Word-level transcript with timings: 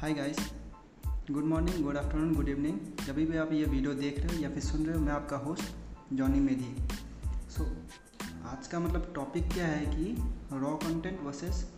Hi 0.00 0.12
guys 0.12 0.36
good 1.30 1.44
morning 1.44 1.84
good 1.84 1.96
afternoon 1.96 2.34
good 2.34 2.48
evening 2.48 2.78
जब 3.06 3.14
भी 3.14 3.36
आप 3.36 3.52
ये 3.52 3.64
वीडियो 3.64 3.94
देख 3.94 4.20
रहे 4.20 4.36
हो 4.36 4.42
या 4.42 4.50
फिर 4.50 4.62
सुन 4.62 4.86
रहे 4.86 4.98
हो 4.98 5.04
मैं 5.04 5.12
आपका 5.12 5.36
host 5.36 5.62
Johnny 6.12 6.40
Medhi 6.40 6.76
so 7.50 7.64
so, 7.64 7.70
आज 8.44 8.66
का 8.66 8.80
मतलब 8.80 9.12
टॉपिक 9.14 9.52
क्या 9.52 9.66
है 9.66 9.86
कि 9.86 10.32
raw 10.52 10.76
content 10.76 11.20
versus 11.22 11.70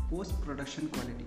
post 0.00 0.44
production 0.44 0.86
quality 0.86 1.26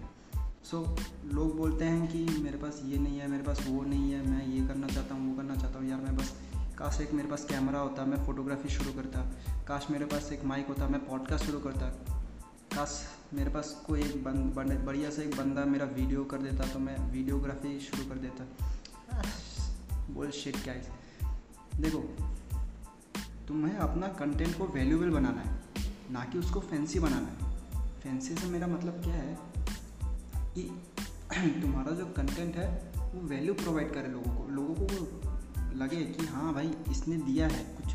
so 0.63 0.97
लोग 1.33 1.57
बोलते 1.57 1.85
हैं 1.85 2.07
कि 2.07 2.41
मेरे 2.41 2.57
पास 2.57 2.81
ये 2.85 2.97
नहीं 2.97 3.19
है 3.19 3.27
मेरे 3.27 3.43
पास 3.43 3.65
वो 3.67 3.81
नहीं 3.81 4.11
है 4.11 4.27
मैं 4.29 4.47
ये 4.47 4.67
करना 4.67 4.87
चाहता 4.87 5.15
हूँ 5.15 5.31
वो 5.31 5.37
करना 5.37 5.55
चाहता 5.55 5.79
हूँ। 5.79 5.89
यार 5.89 6.01
मैं 6.01 6.17
बस 6.17 6.33
काश 6.77 7.01
एक 7.01 7.13
मेरे 7.13 7.27
पास 7.27 7.45
कैमरा 7.45 7.79
होता 7.79 8.05
मैं 8.05 8.25
फ़ोटोग्राफी 8.25 8.69
शुरू 8.69 8.93
करता। 8.93 9.21
काश 9.67 9.87
मेरे 9.91 10.05
पास 10.05 10.31
एक 10.31 10.43
माइक 10.43 10.67
होता 10.67 10.87
मैं 10.87 11.05
पॉडकास्ट 11.05 11.45
शुरू 11.45 11.59
करता। 11.59 11.91
काश 12.75 13.05
मेरे 13.33 13.49
पास 13.49 13.83
कोई 13.87 14.01
एक 14.01 14.23
बंद 14.23 14.83
बढ़िया 14.85 15.09
से 15.09 15.23
एक 15.23 15.37
बंदा 15.37 15.65
मेरा 15.65 15.85
वीडियो 15.85 16.23
कर 16.23 16.37
देता 16.37 16.73
तो 16.73 16.79
मैं 16.79 17.11
वीडियोग्राफी 17.11 17.79
शुरू 17.79 18.09
कर 18.09 18.15
देता। 18.15 18.45
बोल 20.13 20.31
शिट 20.31 20.63
क्या 20.63 20.73
देखो, 21.79 21.99
तुम्हें 23.47 23.75
अपना 23.75 24.07
कंटेंट 24.07 24.57
को 24.57 24.65
वैल्यूबल 24.65 25.09
बनाना 25.09 25.41
है, 25.41 25.59
ना 26.11 26.25
कि 26.25 26.37
उसको 26.37 26.59
फैंसी 26.59 26.99
बनाना 26.99 27.27
है। 27.27 27.57
फैंसी 28.03 28.35
से 28.35 28.47
मेरा 28.47 28.67
मतलब 28.67 29.03
क्या 29.03 29.13
है 29.13 29.37
कि 30.55 30.81
तुम्हारा 31.61 31.91
जो 31.91 32.05
कंटेंट 32.05 32.55
है, 32.55 32.91
वो 32.97 33.27
वैल्यू 33.27 33.53
प्रोवाइड 33.53 33.93
करे 33.93 34.07
लोगों 34.07 34.35
को। 34.35 34.47
लोगों 34.51 34.75
को 34.75 35.75
लगे 35.75 36.03
कि 36.05 36.25
हाँ 36.25 36.53
भाई, 36.53 36.73
इसने 36.91 37.17
दिया 37.17 37.47
है 37.47 37.63
कुछ। 37.63 37.93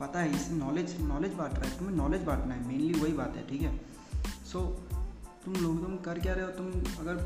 पता 0.00 0.20
है, 0.20 0.36
इसे 0.36 0.52
नॉलेज 0.52 1.00
नॉलेज 1.00 1.32
बांट 1.32 1.54
रहा 1.54 1.68
है, 1.68 1.78
तुम्हें 1.78 1.96
नॉलेज 1.96 2.22
बांटना 2.22 2.54
है 2.54 2.68
मेनली 2.68 3.00
वही 3.00 3.12
बात 3.12 3.36
है, 3.36 3.48
ठीक 3.48 3.62
है? 3.62 3.97
सो 4.48 4.60
तुम 5.44 5.54
लोग 5.54 5.80
तुम 5.80 5.96
कर 6.04 6.18
क्या 6.18 6.34
रहे 6.34 6.44
हो? 6.44 6.50
तुम 6.50 6.66
अगर 7.00 7.16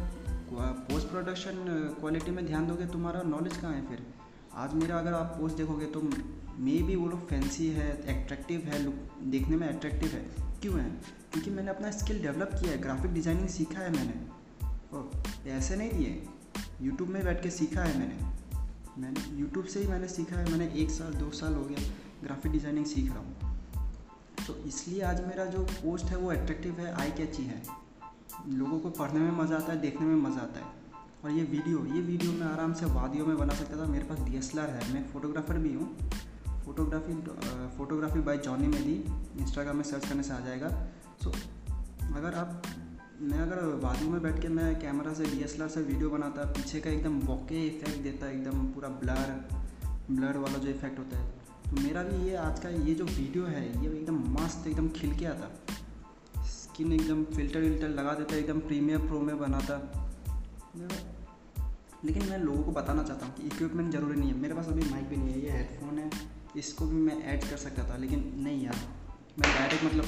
पोस्ट 0.87 1.09
प्रोडक्शन 1.09 1.55
क्वालिटी 2.01 2.31
में 2.31 2.45
ध्यान 2.47 2.67
दोगे, 2.67 2.87
तुम्हारा 2.87 3.21
नॉलेज 3.25 3.57
कहाँ 3.57 3.73
है 3.75 3.87
फिर? 3.89 4.03
आज 4.55 4.75
मेरा 4.75 4.99
अगर 4.99 5.13
आप 5.13 5.37
पोस्ट 5.41 5.57
देखोगे 5.57 5.87
तो 5.87 6.01
मे 6.01 6.73
भी 6.83 6.97
वो 6.97 7.07
लोग 7.09 7.27
फैंसी 7.29 7.67
है 7.69 7.87
एट्रैक्टिव 8.13 8.61
है 8.63 8.83
लुक 8.85 8.95
देखने 9.27 9.57
में 9.57 9.69
एट्रैक्टिव 9.69 10.09
है। 10.09 10.25
क्यों 10.63 10.81
है? 10.81 10.89
क्योंकि 11.33 11.51
मैंने 11.51 11.71
अपना 11.71 11.91
स्किल 11.91 12.21
डेवलप 12.23 12.51
किया 12.53 12.73
है 12.73 12.81
ग्राफिक 12.81 13.15
डिज़ाइनिंग 13.15 13.49
सीखा 13.49 13.81
है 13.81 13.93
मैंने। 13.93 14.15
और 14.93 15.49
ऐसे 15.51 15.77
नहीं 15.77 15.91
दिए 15.93 16.23
यूट्यूब 16.83 17.09
में 17.09 17.25
बैठ 17.25 17.43
के 17.43 17.51
सीखा 17.53 17.83
है 17.83 17.99
मैंने। 17.99 19.01
मैंने 19.03 19.39
यूट्यूब 19.41 19.65
से 19.67 19.81
ही 19.81 19.87
मैंने 19.89 20.09
सीखा 20.09 20.37
है, 20.37 20.51
मैंने 20.51 20.73
एक 20.75 20.91
साल, 20.91 21.15
दो 21.15 21.31
साल 21.33 21.55
हो 21.55 21.65
गया 21.65 21.89
ग्राफिक 22.25 22.53
डिज़ाइनिंग 22.53 22.87
सीख 22.87 23.11
रहा 23.11 23.19
हूँ। 23.19 23.52
तो 24.47 24.57
इसलिए 24.67 25.03
आज 25.03 25.21
मेरा 25.27 25.45
जो 25.45 25.59
पोस्ट 25.59 26.05
है 26.05 26.17
वो 26.17 26.31
अट्रैक्टिव 26.31 26.81
है 26.81 26.93
आई 26.95 27.11
कैची 27.11 27.43
है। 27.43 27.63
लोगों 28.49 28.79
को 28.81 28.91
पढ़ने 28.91 29.21
में 29.21 29.31
मज़ा 29.33 29.57
आता 29.57 29.73
है 29.73 29.81
देखने 29.81 30.07
में 30.07 30.17
मज़ा 30.23 30.43
आता 30.43 30.61
है। 30.61 30.67
और 31.25 31.31
ये 31.31 31.43
वीडियो 31.43 31.85
ये 31.87 32.01
वीडियो 32.01 32.33
मैं 32.33 32.47
आराम 32.47 32.73
से 32.73 32.87
वादियों 32.87 33.27
में 33.27 33.37
बना 33.39 33.55
सकता 33.55 33.77
था। 33.77 33.87
मेरे 33.87 34.05
पास 34.05 34.19
डी 34.21 34.41
है। 34.59 34.93
मैं 34.95 35.09
फ़ोटोग्राफ़र 35.13 35.59
भी 35.59 35.73
हूँ। 35.75 36.11
Photography 36.65 37.15
photography 37.77 38.21
by 38.21 38.39
Johnny 38.39 38.67
Medi 38.67 38.95
Instagram 39.41 39.77
में 39.77 39.85
सर्च 39.85 40.09
करने 40.09 40.23
से 40.23 40.33
आ 40.33 40.41
जाएगा। 40.41 40.69
सो 41.23 41.31
so, 41.31 41.37
अगर 42.17 42.35
आप 42.35 42.63
मैं 43.21 43.39
अगर 43.39 43.65
वादियों 43.83 44.11
में 44.11 44.23
बैठ 44.23 44.41
के 44.43 44.49
मैं 44.49 44.81
कैमरा 44.81 45.13
से 45.15 45.25
डी 45.25 45.45
से 45.49 45.81
वीडियो 45.81 46.11
बनाता 46.11 46.45
पीछे 46.45 46.81
का 46.81 46.91
एकदम 46.91 47.21
बॉके 47.21 47.67
इफ़ेक्ट 47.67 48.03
देता 48.03 48.31
एकदम 48.31 48.67
पूरा 48.67 48.89
ब्लर 48.89 49.51
ब्लर 50.11 50.37
वाला 50.37 50.59
जो 50.59 50.69
इफ़ेक्ट 50.69 50.99
होता 50.99 51.19
है 51.19 51.42
मेरा 51.73 52.03
भी 52.03 52.29
ये 52.29 52.37
आज 52.37 52.61
का 52.61 52.69
ये 52.69 52.95
जो 52.95 53.05
वीडियो 53.05 53.45
है, 53.45 53.85
ये 53.85 53.91
एकदम 53.91 54.19
मस्त, 54.33 54.67
एकदम 54.67 54.89
खिल 54.89 55.19
के 55.19 55.25
आता। 55.25 55.51
स्किन 56.43 56.93
एकदम 56.93 57.25
फ़िल्टर 57.25 57.61
विल्टर 57.61 57.89
लगा 57.89 58.15
देता, 58.15 58.37
एकदम 58.37 58.61
प्रीमियर 58.61 58.99
प्रो 58.99 59.21
में 59.21 59.39
बनाता। 59.39 60.09
लेकिन 62.05 62.29
मैं 62.29 62.39
लोगों 62.39 62.63
को 62.63 62.73
बताना 62.73 63.03
चाहता 63.03 63.27
हूँ 63.27 63.35
कि 63.35 63.43
इक्विपमेंट 63.43 63.93
ज़रूरी 63.93 64.21
नहीं 64.21 64.31
है। 64.31 64.37
मेरे 64.37 64.55
पास 64.55 64.67
अभी 64.67 64.91
माइक 64.91 65.09
भी 65.09 65.17
नहीं 65.17 65.29
है, 65.29 65.45
ये 65.45 65.51
हेडफोन 65.51 65.99
है। 65.99 66.11
इसको 66.57 66.87
भी 66.87 66.97
मैं 66.97 67.23
ऐड 67.23 67.45
कर 67.45 67.57
सकता 67.57 67.91
था, 67.91 67.97
लेकिन 67.97 68.33
नहीं 68.37 68.65
यार। 68.65 68.77
मैं 69.39 69.55
डायरेक्ट 69.55 69.85
मतलब 69.85 70.05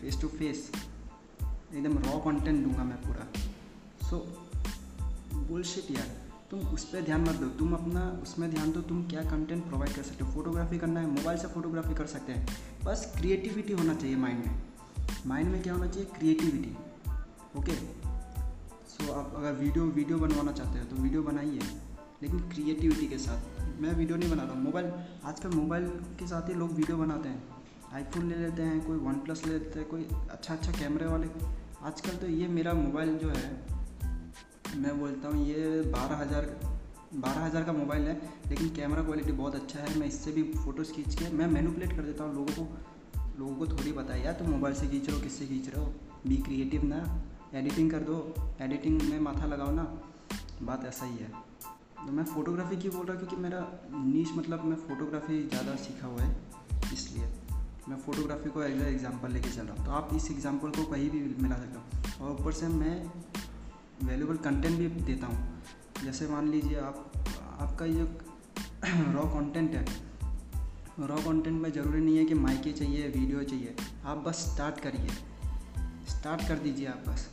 फेस 0.00 0.20
टू 0.20 0.28
फेस 0.28 0.72
एकदम 1.74 1.98
रॉ 1.98 2.18
कंटेंट 2.18 2.66
दूँगा 2.66 2.84
मैं 2.84 3.02
पूरा। 3.02 3.26
सो 4.08 4.38
बुलशिट 5.34 5.90
यार। 5.90 6.31
तुम 6.52 6.60
उस 6.60 6.84
पर 6.84 7.00
ध्यान 7.00 7.20
मत 7.20 7.34
दो। 7.34 7.48
तुम 7.48 7.72
अपना 7.72 8.00
उसमें 8.22 8.50
ध्यान 8.50 8.72
दो, 8.72 8.80
तुम 8.80 9.02
क्या 9.08 9.20
कंटेंट 9.22 9.64
प्रोवाइड 9.66 9.94
कर 9.94 10.02
सकते 10.02 10.24
हो। 10.24 10.32
फोटोग्राफी 10.32 10.78
करना 10.78 11.00
है 11.00 11.06
मोबाइल 11.06 11.38
से 11.38 11.48
फोटोग्राफी 11.48 11.94
कर 11.94 12.06
सकते 12.06 12.32
हैं। 12.32 12.46
बस 12.84 13.14
क्रिएटिविटी 13.18 13.72
होना 13.72 13.94
चाहिए 13.94 14.16
माइंड 14.16 14.44
में। 14.46 14.62
माइंड 15.26 15.50
में 15.50 15.62
क्या 15.62 15.74
होना 15.74 15.86
चाहिए? 15.86 16.08
क्रिएटिविटी 16.18 16.76
ओके 17.58 17.74
सो 18.88 19.12
आप 19.12 19.32
अगर 19.36 19.52
वीडियो 19.52 19.84
वीडियो 19.84 20.18
बनवाना 20.18 20.52
चाहते 20.52 20.78
हो 20.78 20.84
तो 20.84 21.02
वीडियो 21.02 21.22
बनाइए। 21.22 21.60
लेकिन 22.22 22.38
क्रिएटिविटी 22.38 23.06
के 23.06 23.18
साथ। 23.18 23.80
मैं 23.80 23.94
वीडियो 23.94 24.18
नहीं 24.18 24.30
बना 24.30 24.42
रहा 24.42 24.52
हूँ। 24.52 24.62
मोबाइल 24.62 24.92
आजकल 25.24 25.50
मोबाइल 25.50 25.88
के 26.18 26.26
साथ 26.26 26.48
ही 26.48 26.54
लोग 26.54 26.72
वीडियो 26.72 26.96
बनाते 26.96 27.28
हैं। 27.28 27.42
आईफोन 27.94 28.28
ले 28.28 28.36
लेते 28.36 28.62
हैं, 28.62 28.86
कोई 28.86 28.98
वन 28.98 29.14
प्लस 29.14 29.46
ले 29.46 29.52
लेते 29.52 29.78
हैं, 29.80 29.88
कोई 29.88 30.08
अच्छा 30.30 30.54
अच्छा 30.54 30.72
कैमरे 30.72 31.06
वाले। 31.06 31.28
आजकल 31.82 32.16
तो 32.16 32.26
ये 32.26 32.48
मेरा 32.48 32.72
मोबाइल 32.74 33.18
जो 33.18 33.28
है 33.28 33.81
मैं 34.76 34.98
बोलता 35.00 35.28
हूँ, 35.28 35.46
ये 35.46 35.80
बारह 35.92 36.16
हज़ार 36.16 36.46
बारह 37.14 37.40
हज़ार 37.40 37.64
का 37.64 37.72
मोबाइल 37.72 38.06
है, 38.08 38.14
लेकिन 38.50 38.68
कैमरा 38.74 39.02
क्वालिटी 39.02 39.32
बहुत 39.32 39.54
अच्छा 39.54 39.80
है, 39.80 39.98
मैं 39.98 40.06
इससे 40.06 40.32
भी 40.32 40.42
फ़ोटोज़ 40.54 40.92
खींच 40.92 41.14
के, 41.14 41.28
मैं 41.30 41.46
मैनुपलेट 41.48 41.96
कर 41.96 42.02
देता 42.02 42.24
हूँ 42.24 42.34
लोगों 42.34 42.54
को 42.54 42.66
लोगों 43.38 43.54
को 43.56 43.66
थोड़ी 43.68 43.92
बताया 43.92 44.24
यार, 44.24 44.34
तुम 44.34 44.50
मोबाइल 44.50 44.74
से 44.74 44.86
खींच 44.88 45.06
रहे 45.06 45.16
हो, 45.16 45.22
किससे 45.22 45.46
खींच 45.46 45.68
रहे 45.68 45.80
हो? 45.80 45.92
बी 46.26 46.36
क्रिएटिव 46.38 46.84
ना 46.84 46.98
एडिटिंग 47.54 47.90
कर 47.90 48.00
दो 48.00 48.16
एडिटिंग 48.60 49.00
में 49.02 49.18
माथा 49.20 49.46
लगाओ 49.46 49.70
ना, 49.72 49.82
बात 50.62 50.84
ऐसा 50.84 51.06
ही 51.06 51.16
है। 51.16 51.30
तो 52.06 52.12
मैं 52.12 52.24
फ़ोटोग्राफी 52.24 52.76
की 52.76 52.88
बोल 52.88 53.06
रहा 53.06 53.16
हूँ? 53.16 53.20
क्योंकि 53.20 53.42
मेरा 53.42 53.60
नीच 53.92 54.28
मतलब 54.36 54.64
मैं 54.64 54.76
फ़ोटोग्राफी 54.78 55.42
ज़्यादा 55.48 55.74
सीखा 55.78 56.06
हुआ 56.06 56.22
है, 56.22 56.36
इसलिए। 56.92 57.28
मैं 57.88 57.96
फ़ोटोग्राफी 57.98 58.50
को 58.50 58.62
एज 58.62 58.82
एग्ज़ाम्पल 58.84 59.32
लेके 59.32 59.50
चल 59.50 59.62
रहा 59.62 59.74
हूँ 59.74 59.84
तो 59.86 59.92
आप 59.92 60.10
इस 60.16 60.30
एग्ज़ाम्पल 60.30 60.70
को 60.70 60.84
कहीं 60.86 61.10
भी 61.10 61.20
मिला 61.38 61.56
सकते 61.56 61.78
हो। 61.78 62.24
और 62.24 62.40
ऊपर 62.40 62.52
से 62.52 62.68
मैं 62.70 62.94
वैल्यूबल 64.02 64.36
कंटेंट 64.36 64.78
भी 64.78 64.88
देता 64.88 65.26
हूँ। 65.26 65.62
जैसे 66.04 66.28
मान 66.28 66.48
लीजिए 66.48 66.80
आप, 66.80 67.12
आपका 67.60 67.84
ये 67.84 68.02
रॉ 69.12 69.22
कंटेंट 69.22 69.70
है। 69.70 69.86
रॉ 71.00 71.16
कंटेंट 71.16 71.62
में 71.62 71.72
ज़रूरी 71.72 72.00
नहीं 72.00 72.18
है 72.18 72.24
कि 72.24 72.34
माइके 72.34 72.72
चाहिए 72.72 73.08
वीडियो 73.08 73.42
चाहिए। 73.42 73.76
आप 74.04 74.18
बस 74.18 74.34
स्टार्ट 74.34 74.80
करिए। 74.80 75.08
स्टार्ट 76.08 76.48
कर 76.48 76.58
दीजिए 76.58 76.86
आप 76.86 77.04
बस। 77.08 77.30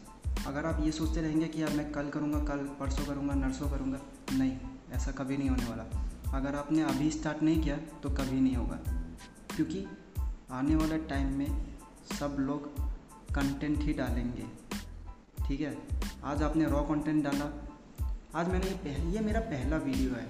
अगर 0.47 0.65
आप 0.65 0.83
ये 0.83 0.91
सोचते 0.91 1.21
रहेंगे 1.21 1.47
कि 1.47 1.63
यार 1.63 1.73
मैं 1.73 1.91
कल 1.91 2.09
करूँगा, 2.09 2.39
कल 2.39 2.57
परसों 2.57 3.05
करूँगा, 3.05 3.33
नरसों 3.33 3.69
करूँगा, 3.69 3.99
नहीं, 4.33 4.57
ऐसा 4.91 5.11
कभी 5.11 5.37
नहीं 5.37 5.49
होने 5.49 5.65
वाला। 5.65 6.11
अगर 6.37 6.55
आपने 6.55 6.81
अभी 6.81 7.11
स्टार्ट 7.11 7.43
नहीं 7.43 7.61
किया 7.61 7.77
तो 7.77 8.09
कभी 8.09 8.41
नहीं 8.41 8.55
होगा। 8.55 8.79
क्योंकि 9.55 9.85
आने 10.51 10.75
वाले 10.75 10.97
टाइम 10.97 11.33
में 11.33 11.77
सब 12.19 12.37
लोग 12.39 12.79
कंटेंट 13.35 13.79
ही 13.79 13.93
डालेंगे। 13.93 14.68
ठीक 15.49 15.61
है? 15.61 15.77
आज 16.23 16.41
आपने 16.43 16.65
रॉ 16.65 16.81
कंटेंट 16.81 17.23
डाला। 17.23 17.45
आज 18.35 18.47
मैंने 18.47 18.67
ये 18.67 18.73
पहले 18.73 19.11
ये 19.11 19.19
मेरा 19.19 19.39
पहला 19.39 19.77
वीडियो 19.77 20.11
है। 20.11 20.27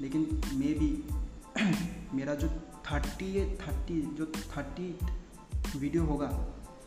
लेकिन 0.00 0.20
मे 0.54 0.66
बी 0.74 0.88
मेरा 2.16 2.34
जो 2.34 2.48
थर्टी 2.86 3.56
थर्टी 3.56 4.00
जो 4.14 4.26
थर्टी 4.26 4.98
वीडियो 5.76 6.04
होगा, 6.04 6.26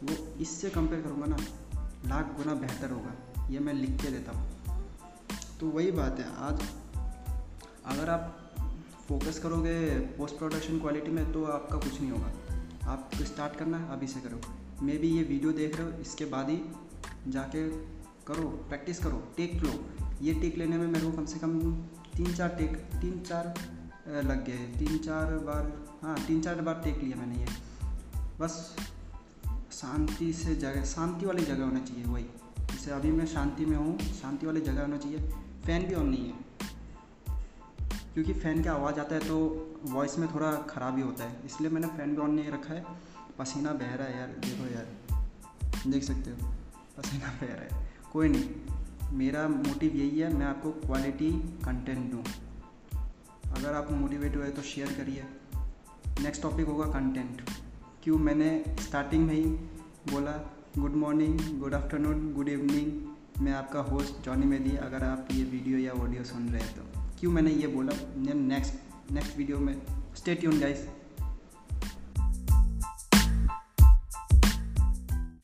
वो 0.03 0.15
इससे 0.41 0.69
कंपेयर 0.69 1.01
करूँगा 1.01 1.25
ना, 1.25 1.37
लाख 2.05 2.35
गुना 2.37 2.53
बेहतर 2.53 2.91
होगा। 2.91 3.47
ये 3.49 3.59
मैं 3.59 3.73
लिख 3.73 4.01
के 4.01 4.11
देता 4.11 4.31
हूँ। 4.31 4.45
तो 5.59 5.69
वही 5.69 5.91
बात 5.91 6.19
है, 6.19 6.27
आज 6.37 6.63
अगर 7.85 8.09
आप 8.09 8.53
फोकस 9.07 9.39
करोगे 9.39 9.99
पोस्ट 9.99 10.37
प्रोडक्शन 10.37 10.79
क्वालिटी 10.79 11.11
में 11.11 11.31
तो 11.33 11.45
आपका 11.45 11.77
कुछ 11.77 12.01
नहीं 12.01 12.11
होगा। 12.11 12.31
आपको 12.91 13.25
स्टार्ट 13.25 13.55
करना 13.55 13.77
है 13.77 13.89
अभी 13.89 14.07
से 14.07 14.19
करो। 14.19 14.41
मे 14.85 14.97
बी 14.97 15.07
ये 15.07 15.23
वीडियो 15.23 15.51
देख 15.51 15.77
रहे 15.77 15.91
हो, 15.91 15.99
इसके 15.99 16.25
बाद 16.25 16.49
ही 16.49 16.61
जाके 17.28 17.70
करो 18.28 18.47
प्रैक्टिस 18.70 19.00
करो 19.00 19.23
टेक 19.38 19.64
लो 19.64 19.90
ये 20.22 20.34
टेक 20.34 20.58
लेने 20.58 20.78
में 20.78 20.88
मेरे 20.88 21.06
को 21.06 21.12
कम 21.12 21.26
से 21.26 21.40
कम 21.40 21.73
तीन 22.18 22.34
चार 22.34 22.50
टेक 22.50 22.78
तीन 22.78 23.22
चार 23.22 23.53
लग 24.08 24.46
गए। 24.46 24.58
तीन 24.58 24.97
चार 24.97 25.34
बार 25.38 25.85
हाँ 26.02 26.26
तीन 26.26 26.41
चार 26.41 26.62
बार 26.62 26.82
टेक 26.84 26.97
लिया 26.97 27.18
मैंने 27.18 27.35
ये। 27.35 27.47
बस, 28.40 28.76
शांति 29.72 30.34
से 30.34 30.56
जगह, 30.56 30.84
शांति 30.84 31.26
वाली 31.26 31.44
जगह 31.44 31.66
होना 31.66 31.79
चाहिए 31.79 32.03
वही। 32.03 32.23
जैसे 32.72 32.91
अभी 32.91 33.12
मैं 33.12 33.26
शांति 33.26 33.66
में 33.66 33.78
हूँ, 33.78 34.00
शांति 34.00 34.46
वाली 34.46 34.62
जगह 34.62 34.82
होना 34.82 34.97
चाहिए। 34.97 35.18
फ़ैन 35.66 35.88
भी 35.88 35.96
ऑन 35.96 36.09
नहीं 36.09 36.28
है। 36.28 36.40
क्योंकि 38.14 38.34
फ़ैन 38.34 38.64
का 38.64 38.72
आवाज़ 38.72 39.00
आता 39.00 39.16
है 39.16 39.28
तो 39.28 39.38
वॉइस 39.84 40.20
में 40.20 40.34
थोड़ा 40.35 40.56
ख़राबी 40.56 41.02
होता 41.02 41.23
है। 41.23 41.41
इसलिए 41.46 41.70
मैंने 41.70 41.88
फ़ैन 41.88 42.16
भी 42.16 42.22
ऑन 42.22 42.32
नहीं 42.32 42.52
रखा 42.52 42.73
है। 42.73 42.85
पसीना 43.40 43.73
बह 43.73 43.96
रहा 43.96 44.08
है 44.08 44.18
यार, 44.18 44.28
देखो 44.28 44.76
यार। 44.76 44.88
देख 45.88 46.03
सकते 46.03 46.32
हो। 46.32 46.38
पसीना 47.01 47.31
बह 47.41 47.53
रहा 47.53 47.77
है। 47.77 47.91
कोई 48.13 48.29
नहीं। 48.29 48.49
मेरा 49.17 49.47
मोटिव 49.47 49.95
यही 49.95 50.19
है, 50.19 50.33
मैं 50.33 50.45
आपको 50.45 50.71
क्वालिटी 50.71 51.31
कंटेंट 51.65 52.11
दूँ। 52.11 52.23
अगर 53.51 53.73
आप 53.73 53.91
मोटिवेट 53.91 54.35
हुए 54.35 54.49
तो 54.49 54.61
शेयर 54.61 54.87
करिए। 54.87 55.23
नेक्स्ट 56.23 56.41
टॉपिक 56.41 56.67
होगा 56.67 56.85
कंटेंट 56.85 57.41
क्यों? 58.03 58.17
मैंने 58.17 58.63
स्टार्टिंग 58.79 59.25
में 59.27 59.33
ही 59.33 59.45
बोला 60.11 60.35
good 60.77 60.93
morning 60.95 61.59
good 61.59 61.73
afternoon 61.73 62.33
good 62.33 62.49
evening 62.49 62.91
मैं 63.43 63.53
आपका 63.53 63.79
होस्ट 63.81 64.25
जॉनी 64.25 64.45
मेदी 64.45 64.75
अगर 64.77 65.03
आप 65.03 65.27
ये 65.31 65.43
वीडियो 65.43 65.77
या 65.77 65.91
ऑडियो 65.93 66.23
सुन 66.23 66.49
रहे 66.49 66.61
हैं 66.61 66.75
तो। 66.75 67.01
क्यों 67.19 67.31
मैंने 67.31 67.51
ये 67.51 67.67
बोला? 67.67 67.93
नेक्स्ट 68.33 69.11
नेक्स्ट 69.11 69.37
वीडियो 69.37 69.59
में। 69.59 69.81
Stay 70.15 70.35
tune 70.35 70.59
guys 70.59 70.87